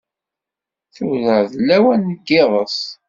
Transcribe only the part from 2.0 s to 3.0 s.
n yiḍes.